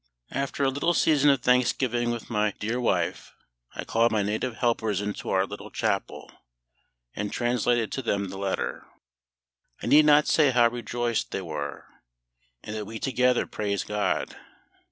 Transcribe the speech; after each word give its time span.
After 0.31 0.63
a 0.63 0.69
little 0.71 0.95
season 0.95 1.29
of 1.29 1.43
thanksgiving 1.43 2.09
with 2.09 2.27
my 2.27 2.53
dear 2.59 2.79
wife, 2.81 3.35
I 3.75 3.83
called 3.83 4.11
my 4.11 4.23
native 4.23 4.55
helpers 4.55 4.99
into 4.99 5.29
our 5.29 5.45
little 5.45 5.69
chapel, 5.69 6.31
and 7.15 7.31
translated 7.31 7.91
to 7.91 8.01
them 8.01 8.29
the 8.29 8.39
letter. 8.39 8.87
I 9.79 9.85
need 9.85 10.05
not 10.05 10.25
say 10.27 10.49
how 10.49 10.69
rejoiced 10.69 11.29
they 11.29 11.43
were, 11.43 11.85
and 12.63 12.75
that 12.75 12.85
we 12.87 12.97
together 12.97 13.45
praised 13.45 13.85
GOD. 13.85 14.35